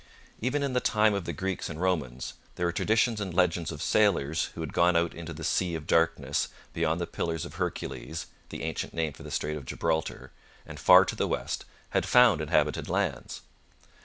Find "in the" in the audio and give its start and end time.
0.63-0.79